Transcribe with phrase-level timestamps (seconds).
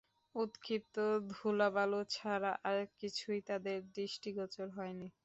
[0.35, 0.95] উৎক্ষিপ্ত
[1.31, 5.07] ধুলা-বালু ছাড়া আর কিছুই তাদের দৃষ্টিগোচর হয়নি।